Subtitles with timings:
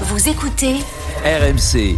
[0.00, 0.74] Vous écoutez
[1.24, 1.96] RMC.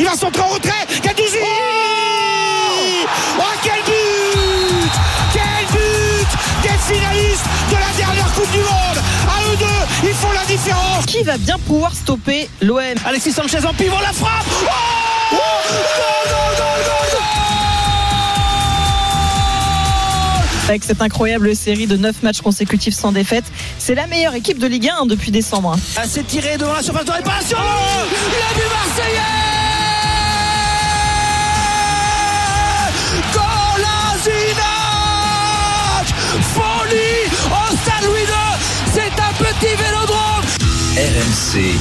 [0.00, 0.86] Il va centrer en retrait.
[1.00, 3.06] Gattuso oh,
[3.38, 4.90] oh quel but
[5.32, 6.28] Quel but
[6.62, 8.98] Des finalistes de la dernière Coupe du Monde.
[9.28, 11.06] À eux deux, ils font la différence.
[11.06, 14.46] Qui va bien pouvoir stopper l'OM Alexis Sanchez en pivot, la frappe.
[14.64, 14.66] Oh,
[15.32, 16.59] oh goal, goal, goal,
[20.70, 23.42] Avec cette incroyable série de 9 matchs consécutifs sans défaite,
[23.76, 25.74] c'est la meilleure équipe de Ligue 1 depuis décembre.
[25.96, 27.58] Ah, c'est tiré devant la surface de réparation.
[27.60, 29.18] Oh le but marseillais
[33.32, 34.60] Colasinac
[36.54, 38.54] Folie au stade Louis II
[38.94, 40.46] C'est un petit vélodrome
[40.94, 41.74] RMC.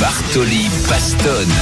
[0.00, 1.54] Bartoli Bastonne.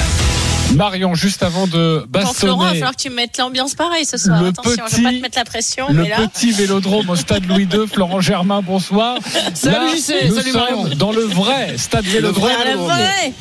[0.77, 3.75] Marion, juste avant de Quand Florent, il va bastonner falloir que tu me mettes l'ambiance
[3.75, 4.43] pareil ce soir.
[4.43, 6.17] Le Attention, je petit- vais pas te mettre la pression, le mais là.
[6.29, 9.17] petit vélodrome au stade Louis II, Florent Germain, bonsoir.
[9.55, 10.89] Salut Là, JC, nous salut sommes Marion.
[10.97, 12.51] dans le vrai stade vélodrome.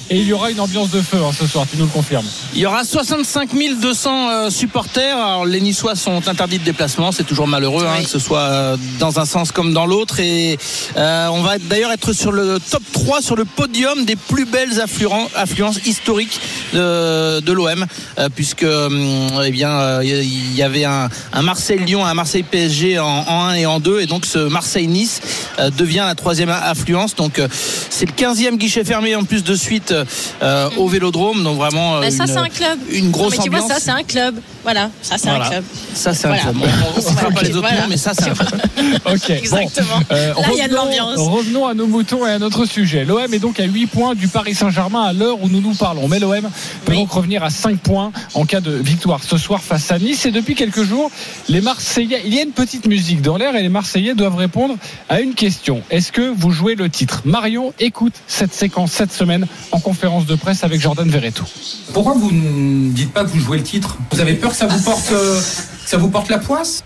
[0.10, 2.26] Et il y aura une ambiance de feu hein, ce soir, tu nous le confirmes.
[2.54, 3.50] Il y aura 65
[3.82, 5.18] 200 euh, supporters.
[5.18, 7.12] Alors, les Niçois sont interdits de déplacement.
[7.12, 8.04] C'est toujours malheureux, hein, Oui.
[8.06, 10.20] que ce soit euh, dans un sens comme dans l'autre.
[10.20, 10.58] Et
[10.98, 14.80] euh, on va d'ailleurs être sur le top 3 sur le podium des plus belles
[14.80, 16.40] affluences historiques
[16.74, 17.86] de, de l'OM,
[18.18, 21.10] euh, puisque hum, eh bien euh, il y avait un,
[21.42, 25.45] Marseille-Lyon, un Marseille-PSG en, en 1 et en 2, et donc ce Marseille-Nice euh,
[25.78, 27.16] devient la troisième affluence.
[27.16, 27.48] Donc euh,
[27.90, 29.94] c'est le 15e guichet fermé en plus de suite
[30.42, 31.44] euh, au Vélodrome.
[31.44, 32.80] Donc vraiment euh, Bah, ça, une- c'est un club.
[32.92, 33.78] une grosse Non, mais tu vois, ambiance.
[33.80, 34.36] ça, c'est un club.
[34.64, 35.46] Voilà, ça, c'est Voilà.
[35.46, 35.64] un club.
[35.94, 36.44] Ça, c'est Voilà.
[36.44, 36.70] un club.
[36.94, 37.82] On ne citera pas les autres voilà.
[37.82, 38.62] noms, mais ça, c'est un club.
[39.06, 39.30] Ok.
[39.30, 40.00] Exactement.
[40.00, 41.18] Bon, euh, Là, il y a de l'ambiance.
[41.18, 43.06] Revenons à nos moutons et à notre sujet.
[43.06, 46.08] L'OM est donc à 8 points du Paris Saint-Germain à l'heure où nous nous parlons.
[46.08, 46.42] Mais l'OM
[46.86, 46.98] peut Oui.
[46.98, 50.26] donc revenir à 5 points en cas de victoire ce soir face à Nice.
[50.26, 51.12] Et depuis quelques jours,
[51.50, 54.76] les Marseillais, il y a une petite musique dans l'air et les Marseillais doivent répondre
[55.10, 55.45] à une question.
[55.46, 57.22] Est-ce que vous jouez le titre?
[57.24, 61.46] Marion écoute cette séquence cette semaine en conférence de presse avec Jordan Verretou.
[61.94, 63.98] Pourquoi vous ne dites pas que vous jouez le titre?
[64.12, 66.84] Vous avez peur que ça vous porte, euh, que ça vous porte la poisse?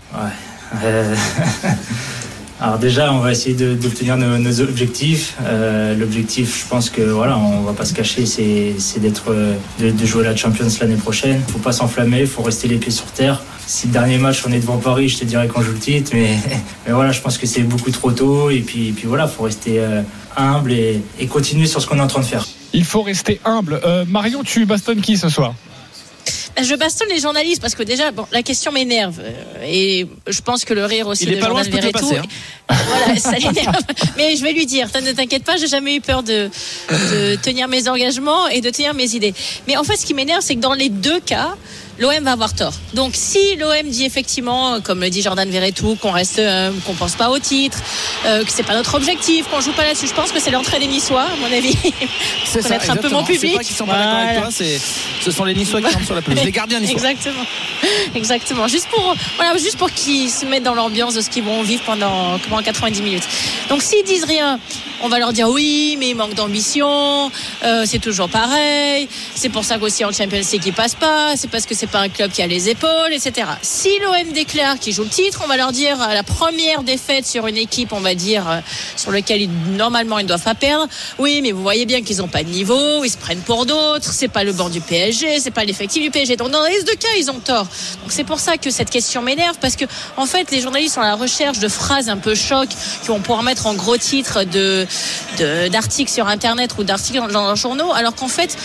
[0.84, 1.16] Euh,
[2.62, 5.34] Alors déjà, on va essayer d'obtenir nos, objectifs.
[5.42, 10.06] Euh, L'objectif, je pense que voilà, on va pas se cacher, c'est d'être, euh, de,
[10.06, 11.40] jouer la Champions l'année prochaine.
[11.48, 13.42] Faut pas s'enflammer, faut rester les pieds sur terre.
[13.66, 16.10] Si le dernier match on est devant Paris, je te dirais qu'on joue le titre,
[16.12, 16.36] mais,
[16.86, 18.50] mais voilà, je pense que c'est beaucoup trop tôt.
[18.50, 20.02] Et puis, et puis voilà, faut rester euh,
[20.36, 22.46] humble et, continuer sur ce qu'on est en train de faire.
[22.74, 23.80] Il faut rester humble.
[24.06, 25.54] Marion, tu bastonnes qui ce soir?
[26.62, 29.18] Je bastonne les journalistes parce que déjà, bon, la question m'énerve.
[29.20, 31.88] euh, Et je pense que le rire aussi Il est de pas loin, Jordan je
[31.88, 32.28] peux te le Verretou.
[32.68, 33.82] passer, Voilà, ça l'énerve.
[34.16, 36.50] Mais je vais lui dire, ne t'inquiète pas, j'ai jamais eu peur de,
[36.90, 39.34] de tenir mes engagements et de tenir mes idées.
[39.66, 41.56] Mais en fait, ce qui m'énerve, c'est que dans les deux cas,
[42.00, 42.72] l'OM va avoir tort.
[42.94, 47.14] Donc si l'OM dit effectivement, comme le dit Jordan Verretou, qu'on reste, euh, qu'on pense
[47.14, 47.78] pas au titre,
[48.26, 50.78] euh, que c'est pas notre objectif, qu'on joue pas là-dessus, je pense que c'est l'entrée
[50.78, 51.76] des Niçois, à mon avis.
[52.44, 53.56] C'est ça, un peu mon public.
[53.56, 54.50] pas sont pas d'accord avec Voilà.
[54.50, 54.66] toi,
[55.24, 56.42] ce sont les Niçois qui rentrent sur la pelouse.
[56.44, 56.94] Les gardiens niçois.
[57.10, 57.44] Exactement.
[58.14, 58.68] Exactement.
[58.68, 61.82] Juste pour, voilà, juste pour qu'ils se mettent dans l'ambiance de ce qu'ils vont vivre
[61.84, 63.28] pendant, pendant 90 minutes.
[63.68, 64.58] Donc s'ils disent rien,
[65.02, 67.30] on va leur dire oui, mais il manque d'ambition,
[67.64, 71.48] euh, c'est toujours pareil, c'est pour ça qu'aussi en Champions League ils passent pas, c'est
[71.48, 73.48] parce que c'est pas un club qui a les épaules, etc.
[73.62, 77.26] Si l'OM déclare qu'il joue le titre, on va leur dire à la première défaite
[77.26, 78.60] sur une équipe, on va dire, euh,
[78.96, 80.86] sur lequel ils, normalement ils ne doivent pas perdre,
[81.18, 84.12] oui, mais vous voyez bien qu'ils n'ont pas de niveau, ils se prennent pour d'autres,
[84.12, 86.36] c'est pas le banc du PSG, c'est pas l'effectif du PSG.
[86.36, 87.66] Donc dans les deux cas, ils ont tort.
[88.02, 89.84] Donc c'est pour ça que cette question m'énerve parce que
[90.16, 93.20] en fait, les journalistes sont à la recherche de phrases un peu choc qui vont
[93.20, 94.44] pouvoir mettre en gros titre
[95.68, 98.56] d'articles sur internet ou d'articles dans, dans les journaux, alors qu'en fait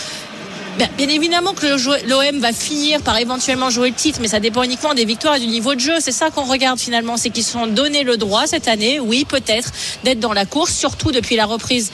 [0.78, 1.66] ben, Bien évidemment que
[2.06, 5.40] l'OM va finir par éventuellement jouer le titre, mais ça dépend uniquement des victoires et
[5.40, 5.94] du niveau de jeu.
[6.00, 9.24] C'est ça qu'on regarde finalement, c'est qu'ils se sont donné le droit cette année, oui
[9.26, 9.70] peut-être,
[10.04, 11.90] d'être dans la course, surtout depuis la reprise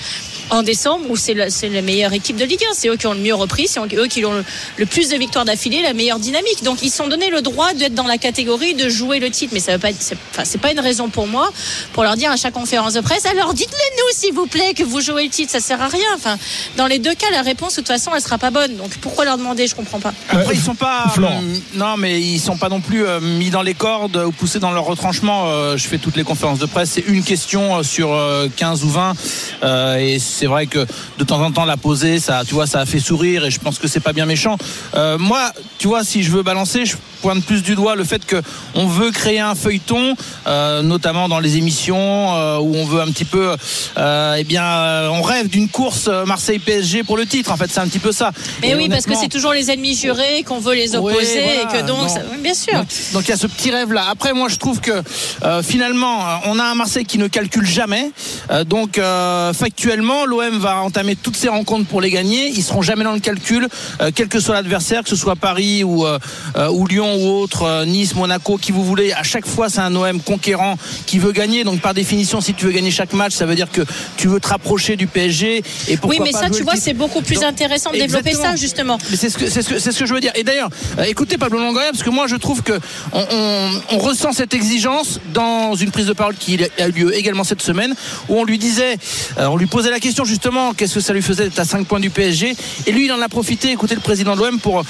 [0.52, 2.74] en décembre, où c'est la meilleure équipe de Ligue 1.
[2.74, 4.44] C'est eux qui ont le mieux repris, c'est eux qui ont le,
[4.76, 6.62] le plus de victoires d'affilée, la meilleure dynamique.
[6.62, 9.52] Donc ils se sont donné le droit d'être dans la catégorie de jouer le titre,
[9.54, 11.50] mais ça veut pas, c'est enfin, pas une raison pour moi
[11.92, 14.84] pour leur dire à chaque conférence de presse, alors dites-le nous s'il vous plaît que
[14.84, 16.06] vous jouez le titre, ça sert à rien.
[16.14, 16.36] Enfin,
[16.76, 18.76] dans les deux cas, la réponse de toute façon, elle sera pas bonne.
[18.76, 19.66] Donc pourquoi leur demander?
[19.66, 20.12] Je comprends pas.
[20.28, 21.06] Après, ils sont pas.
[21.18, 21.40] Euh,
[21.74, 24.70] non, mais ils sont pas non plus euh, mis dans les cordes ou poussés dans
[24.70, 25.46] leur retranchement.
[25.46, 26.90] Euh, je fais toutes les conférences de presse.
[26.90, 29.14] C'est une question euh, sur euh, 15 ou 20.
[29.62, 30.84] Euh, et c'est vrai que
[31.18, 33.44] de temps en temps, la poser, ça, tu ça a fait sourire.
[33.44, 34.56] Et je pense que c'est pas bien méchant.
[34.96, 36.84] Euh, moi, tu vois, si je veux balancer,
[37.22, 38.42] pointe plus du doigt le fait que
[38.74, 40.14] on veut créer un feuilleton,
[40.46, 43.54] euh, notamment dans les émissions euh, où on veut un petit peu,
[43.96, 47.52] euh, eh bien, on rêve d'une course Marseille-PSG pour le titre.
[47.52, 48.32] En fait, c'est un petit peu ça.
[48.60, 51.66] Mais Et oui, parce que c'est toujours les ennemis jurés qu'on veut les opposer et
[51.72, 52.74] que donc, ça- bien sûr.
[53.12, 54.06] Donc, il y a ce petit rêve là.
[54.10, 55.02] Après moi je trouve que
[55.62, 58.10] finalement on a un Marseille qui ne calcule jamais.
[58.66, 59.00] Donc
[59.54, 62.48] factuellement l'OM va entamer toutes ses rencontres pour les gagner.
[62.48, 63.68] Ils seront jamais dans le calcul,
[64.14, 66.04] quel que soit l'adversaire, que ce soit Paris ou,
[66.70, 69.12] ou Lyon ou autre, euh, Nice, Monaco, qui vous voulez.
[69.12, 70.76] À chaque fois c'est un OM conquérant
[71.06, 71.64] qui veut gagner.
[71.64, 73.82] Donc par définition si tu veux gagner chaque match ça veut dire que
[74.16, 75.62] tu veux te rapprocher du PSG.
[75.88, 78.50] Et pourquoi Oui, mais ça, tu vois, c'est beaucoup plus Donc, intéressant de développer exactement.
[78.52, 78.98] ça, justement.
[79.14, 80.32] C'est ce ce ce que je veux dire.
[80.34, 80.68] Et d'ailleurs,
[80.98, 82.72] euh, écoutez Pablo Longoria parce que moi je trouve que
[83.12, 87.16] on, on- on ressent cette exigence dans une prise de parole qui a eu lieu
[87.16, 87.94] également cette semaine
[88.28, 88.96] où on lui disait,
[89.38, 91.86] euh, on lui posait la question justement, qu'est-ce que ça lui faisait d'être à 5
[91.86, 92.54] points du PSG
[92.86, 93.70] Et lui il en a profité.
[93.70, 94.82] Écoutez le président de l'OM pour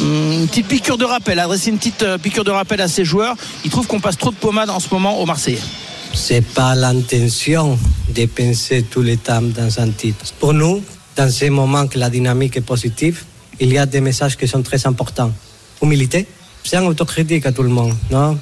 [0.00, 1.38] une petite piqûre de rappel,
[1.68, 3.36] une petite euh, piqûre de rappel à ses joueurs.
[3.64, 5.60] Il trouve qu'on passe trop de pommade en ce moment au Marseillais.
[6.14, 7.78] C'est pas l'intention
[8.14, 10.24] de penser tout le temps dans un titre.
[10.40, 10.82] Pour nous,
[11.16, 13.24] dans ces moments que la dynamique est positive,
[13.60, 15.32] il y a des messages qui sont très importants.
[15.82, 16.26] Humilité,
[16.64, 17.94] c'est un autocritique à tout le monde.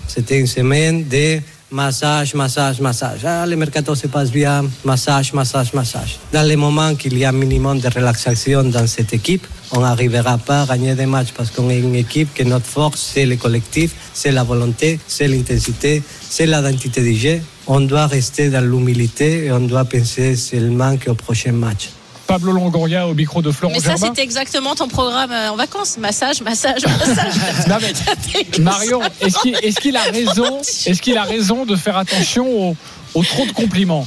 [0.07, 1.41] C'était une semaine de
[1.71, 3.25] massage, massage, massage.
[3.25, 6.19] Ah, le mercato se passe bien, massage, massage, massage.
[6.33, 10.39] Dans les moments qu'il y a un minimum de relaxation dans cette équipe, on n'arrivera
[10.39, 13.37] pas à gagner des matchs parce qu'on est une équipe que notre force, c'est le
[13.37, 17.41] collectif, c'est la volonté, c'est l'intensité, c'est l'identité du jeu.
[17.67, 21.91] On doit rester dans l'humilité et on doit penser seulement qu'au prochain match.
[22.27, 25.97] Pablo Longoria au micro de Florent Mais ça, c'était exactement ton programme euh, en vacances.
[25.99, 27.35] Massage, massage, massage.
[27.69, 32.77] Non, mais Marion, est-ce qu'il a raison Est-ce qu'il a raison de faire attention aux,
[33.15, 34.07] aux trop de compliments?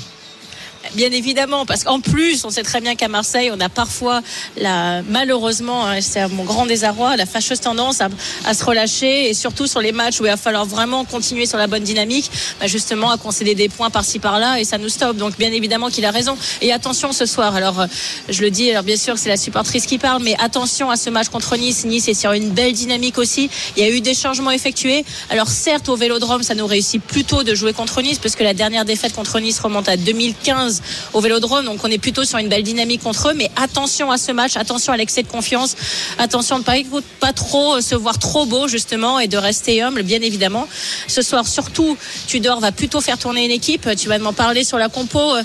[0.95, 4.21] Bien évidemment, parce qu'en plus, on sait très bien qu'à Marseille, on a parfois,
[4.57, 8.09] la, malheureusement, hein, c'est mon grand désarroi, la fâcheuse tendance à,
[8.45, 11.57] à se relâcher et surtout sur les matchs où il va falloir vraiment continuer sur
[11.57, 15.17] la bonne dynamique, bah, justement à concéder des points par-ci par-là et ça nous stoppe.
[15.17, 16.37] Donc bien évidemment qu'il a raison.
[16.61, 17.55] Et attention ce soir.
[17.55, 17.87] Alors euh,
[18.27, 21.09] je le dis, alors bien sûr c'est la supportrice qui parle, mais attention à ce
[21.09, 21.85] match contre Nice.
[21.85, 23.49] Nice est sur une belle dynamique aussi.
[23.77, 25.05] Il y a eu des changements effectués.
[25.29, 28.53] Alors certes au Vélodrome, ça nous réussit plutôt de jouer contre Nice parce que la
[28.53, 30.78] dernière défaite contre Nice remonte à 2015
[31.13, 31.65] au Vélodrome.
[31.65, 33.33] Donc on est plutôt sur une belle dynamique contre eux.
[33.33, 35.75] Mais attention à ce match, attention à l'excès de confiance,
[36.17, 39.81] attention de ne pas, pas trop euh, se voir trop beau justement et de rester
[39.81, 40.67] humble, bien évidemment.
[41.07, 41.97] Ce soir, surtout,
[42.27, 43.89] Tudor va plutôt faire tourner une équipe.
[43.97, 45.43] Tu vas m'en parler sur la compo, euh,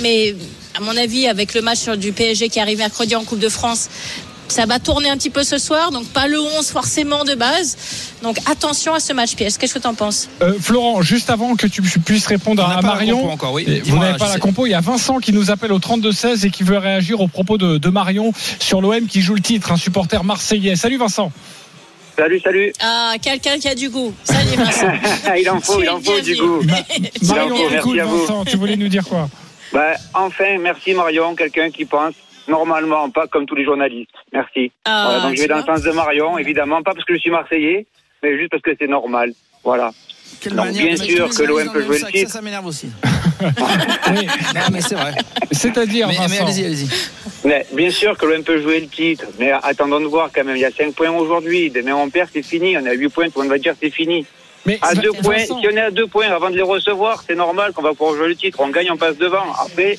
[0.00, 0.34] mais
[0.76, 3.88] à mon avis, avec le match du PSG qui arrive mercredi en Coupe de France.
[4.48, 7.76] Ça va tourner un petit peu ce soir, donc pas le 11 forcément de base.
[8.22, 9.56] Donc attention à ce match piège.
[9.58, 10.28] Qu'est-ce que tu en penses?
[10.42, 13.82] Euh, Florent, juste avant que tu puisses répondre à Marion, encore, oui.
[13.84, 14.40] vous n'avez pas la sais.
[14.40, 17.28] compo, il y a Vincent qui nous appelle au 32-16 et qui veut réagir au
[17.28, 20.76] propos de, de Marion sur l'OM qui joue le titre, un supporter marseillais.
[20.76, 21.32] Salut Vincent.
[22.16, 22.72] Salut, salut.
[22.80, 24.14] Ah, quelqu'un qui a du goût.
[24.22, 24.92] Salut Vincent.
[25.38, 26.60] il en faut, il en faut du goût.
[27.22, 28.20] Marion, Merci écoute à vous.
[28.20, 29.28] Vincent, tu voulais nous dire quoi?
[29.72, 32.14] Bah, enfin, merci Marion, quelqu'un qui pense
[32.48, 34.10] normalement, pas comme tous les journalistes.
[34.32, 34.72] Merci.
[34.84, 37.18] Ah, voilà, donc je vais dans le sens de Marion, évidemment, pas parce que je
[37.20, 37.86] suis Marseillais,
[38.22, 39.32] mais juste parce que c'est normal.
[39.62, 39.90] Voilà.
[40.40, 42.30] Quelle Donc, bien sûr que l'OM peut jouer le titre.
[42.30, 42.88] Ça, ça m'énerve aussi.
[43.40, 45.12] Oui, Non, mais c'est vrai.
[45.50, 46.88] C'est-à-dire Mais, allez-y, allez-y.
[47.44, 50.56] Mais bien sûr que l'OM peut jouer le titre, mais attendons de voir quand même.
[50.56, 51.70] Il y a 5 points aujourd'hui.
[51.70, 52.76] Demain on perd, c'est fini.
[52.78, 54.24] On a 8 points, tout le monde va dire c'est fini.
[54.66, 57.34] Mais À 2 points, si on est à 2 points avant de les recevoir, c'est
[57.34, 58.60] normal qu'on va pouvoir jouer le titre.
[58.60, 59.44] On gagne, on passe devant.
[59.60, 59.98] Après,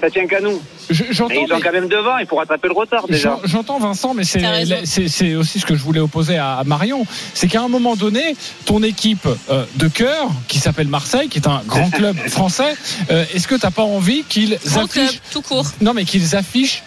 [0.00, 0.60] ça tient qu'à nous.
[0.90, 1.34] Je- j'entends.
[1.34, 3.38] ils sont mais- quand même devant, il faut rattraper le retard déjà.
[3.42, 7.06] J'en- J'entends Vincent, mais c'est aussi ce que je voulais opposer à Marion.
[7.34, 11.46] C'est qu'à un moment donné, ton équipe euh, de cœur, qui s'appelle Marseille, qui est
[11.48, 12.74] un grand club français,
[13.10, 15.66] euh, est-ce que t'as pas envie qu'ils club, affichent tout court.
[15.80, 16.82] non, mais qu'ils affichent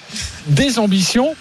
[0.47, 1.35] des ambitions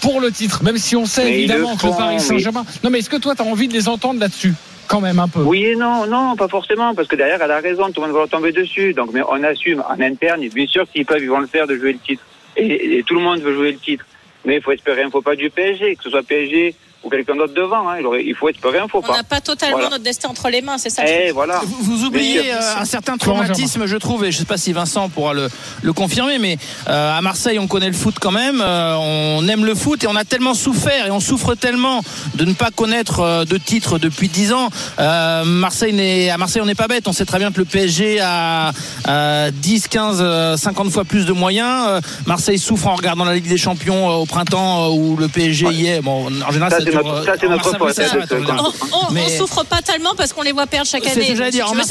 [0.00, 2.64] pour le titre, même si on sait Mais évidemment le que le Paris Saint-Germain.
[2.84, 4.54] Non, mais est-ce que toi, tu as envie de les entendre là-dessus,
[4.86, 7.60] quand même un peu Oui et non, non, pas forcément, parce que derrière, elle a
[7.60, 8.94] raison, tout le monde va tomber dessus.
[8.94, 11.76] Donc, mais on assume en interne, bien sûr, s'ils peuvent, ils vont le faire de
[11.76, 12.24] jouer le titre.
[12.56, 14.04] Et, et tout le monde veut jouer le titre.
[14.44, 16.74] Mais il faut espérer un faux pas du PSG, que ce soit PSG
[17.06, 17.88] ou quelqu'un d'autre devant.
[17.88, 17.96] Hein.
[18.00, 19.16] Il aurait- Il faut espérer un faux On pas.
[19.16, 19.90] n'a pas totalement Voilà.
[19.90, 21.02] notre destin entre les mains, c'est ça.
[21.04, 21.60] le Eh voilà.
[21.64, 24.72] Vous, vous oubliez euh, un certain traumatisme, je trouve, et je ne sais pas si
[24.72, 25.48] Vincent pourra le,
[25.82, 26.58] le confirmer, mais
[26.88, 30.06] euh, à Marseille, on connaît le foot quand même, euh, on aime le foot et
[30.08, 32.00] on a tellement souffert et on souffre tellement
[32.34, 34.68] de ne pas connaître euh, de titre depuis 10 ans.
[34.98, 37.64] Euh, Marseille n'est, à Marseille, on n'est pas bête, on sait très bien que le
[37.64, 38.72] PSG a,
[39.08, 41.84] euh, 10, 15, euh, 50 fois plus de moyens.
[41.88, 45.28] Euh, Marseille souffre en regardant la Ligue des Champions euh, au printemps euh, où le
[45.28, 46.00] PSG y est.
[46.00, 48.50] Bon, en général, Ça, notre, ça, c'est notre faute.
[48.50, 48.72] attends.
[48.92, 51.50] On, on, Mais- on souffre pas tellement parce qu'on les voit perdre chaque C'est année.
[51.50, 51.70] dire.
[51.70, 51.82] En non,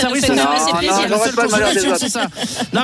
[1.97, 2.27] c'est ça.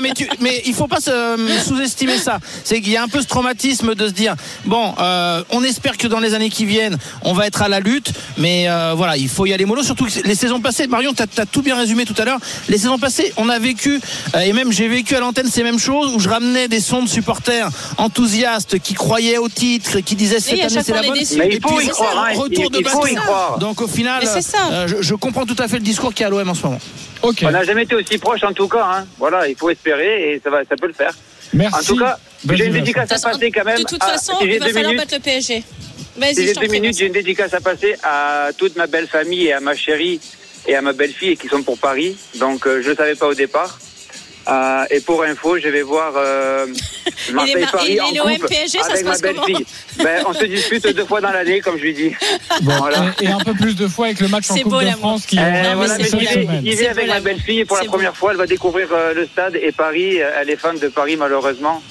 [0.02, 2.40] Mais, tu, mais il faut pas se, euh, sous-estimer ça.
[2.64, 4.36] C'est qu'il y a un peu ce traumatisme de se dire
[4.66, 7.80] bon, euh, on espère que dans les années qui viennent, on va être à la
[7.80, 9.84] lutte, mais euh, voilà, il faut y aller mollo.
[9.84, 12.40] Surtout que les saisons passées, Marion, tu as, tout bien résumé tout à l'heure.
[12.70, 14.00] Les saisons passées, on a vécu,
[14.36, 17.04] euh, et même j'ai vécu à l'antenne ces mêmes choses, où je ramenais des sons
[17.04, 21.14] de supporters enthousiastes qui croyaient au titre, qui disaient cette année c'est la bonne.
[21.38, 21.50] Mais
[21.84, 22.34] il faut croire, hein.
[22.36, 23.20] retour Il- de il faut y basket.
[23.24, 23.58] croire.
[23.60, 26.28] Donc au final, euh, je, je comprends tout à fait le discours qu'il y a
[26.28, 26.80] à l'OM en ce moment.
[27.24, 28.84] On n'a jamais été aussi proche en tout cas.
[28.86, 29.06] Hein.
[29.20, 31.14] Voilà, il faut espérer et ça, va, ça peut le faire.
[31.54, 31.76] Merci.
[31.80, 32.18] En tout cas,
[32.52, 33.78] j'ai une dédicace à passer quand même.
[33.78, 35.64] De toute façon, il va falloir minutes, battre le PSG.
[36.34, 39.54] si j'ai deux minutes, j'ai une dédicace à passer à toute ma belle famille et
[39.54, 40.20] à ma chérie
[40.68, 42.16] et à ma belle-fille qui sont pour Paris.
[42.40, 43.80] Donc euh, je ne le savais pas au départ.
[44.50, 46.66] Euh, et pour info, je vais voir euh,
[47.34, 49.66] Marseille-Paris en couple PSG, avec ma belle-fille.
[49.98, 52.12] Ben, on se dispute deux fois dans l'année, comme je lui dis.
[52.62, 53.14] Bon, Voilà.
[53.22, 54.90] et, et un peu plus de fois avec le match en C'est Coupe beau, de.
[54.92, 58.16] France qui Euh, est voilà, j'y vais C'est avec beau, ma belle-fille pour la première
[58.18, 58.32] fois.
[58.32, 60.22] Elle va découvrir euh, le stade et Paris.
[60.22, 61.82] Euh, Elle est fan de Paris malheureusement.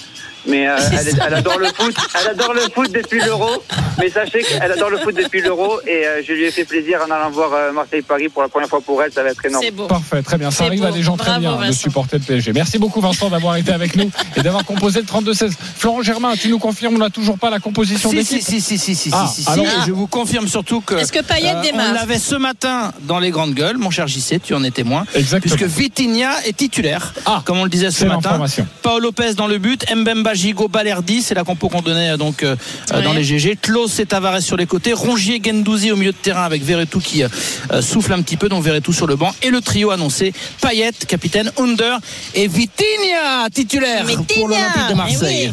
[0.46, 0.76] Mais euh,
[1.26, 1.94] elle, adore le foot.
[2.20, 3.62] Elle adore le foot depuis l'Euro.
[3.98, 7.00] Mais sachez qu'elle adore le foot depuis l'Euro et euh, je lui ai fait plaisir
[7.06, 9.12] en allant voir euh, Marseille-Paris pour la première fois pour elle.
[9.12, 9.62] Ça va être énorme.
[9.64, 9.86] C'est beau.
[9.86, 10.50] Parfait, très bien.
[10.50, 11.72] Ça arrive à des gens très Bravo, bien de Vincent.
[11.80, 12.52] supporter le PSG.
[12.52, 15.52] Merci beaucoup Vincent d'avoir été avec nous et d'avoir composé le 32-16.
[15.76, 18.78] Florent Germain, tu nous confirmes, on n'a toujours pas la composition Si, d'équipe si, si,
[18.78, 20.94] si, si, si, Ah, si, si, alors- je vous confirme surtout que.
[20.94, 24.06] Est-ce que Payet euh, démarre On l'avait ce matin dans les grandes gueules, mon cher
[24.08, 25.04] JC, tu en es témoin.
[25.14, 25.54] Exactement.
[25.56, 28.20] Puisque Vitinha est titulaire, Ah, comme on le disait ce c'est matin.
[28.24, 28.66] l'information.
[28.82, 32.42] Paolo Lopez dans le but, Mbemba, Gigo, Balerdi, c'est la compo qu'on donnait euh, donc
[32.42, 32.56] euh,
[32.92, 33.02] Ouais.
[33.02, 33.56] dans les GG.
[33.60, 37.22] Klaus et Tavares sur les côtés, Rongier, Gendouzi au milieu de terrain avec Verretou qui
[37.22, 37.28] euh,
[37.72, 40.92] euh, souffle un petit peu, donc Verretou sur le banc et le trio annoncé Payet,
[41.06, 41.98] capitaine, Under
[42.34, 45.52] et Vitinha titulaire pour l'Olympique de Marseille.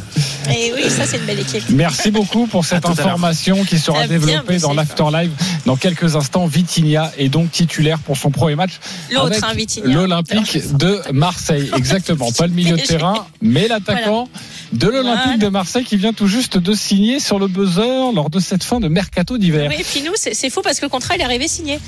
[0.49, 1.63] Et oui, ça c'est une belle équipe.
[1.69, 5.31] Merci beaucoup pour cette information qui sera développée dans l'Afterlive
[5.65, 6.47] dans quelques instants.
[6.47, 8.79] Vitinha est donc titulaire pour son premier match
[9.11, 11.69] L'autre, avec hein, l'Olympique de Marseille.
[11.75, 14.27] Exactement, pas le milieu de terrain, mais l'attaquant
[14.73, 15.37] de l'Olympique Voilà.
[15.37, 18.79] de Marseille qui vient tout juste de signer sur le buzzer lors de cette fin
[18.79, 19.69] de mercato d'hiver.
[19.69, 21.79] Oui, et puis nous, c'est fou parce que le contrat, il est arrivé signé.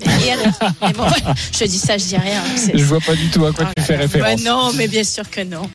[0.00, 1.06] Et alors Mais bon,
[1.58, 2.42] Je dis ça, je dis rien.
[2.74, 4.42] Je vois pas du tout à quoi tu fais référence.
[4.42, 5.62] Bah non, mais bien sûr que non.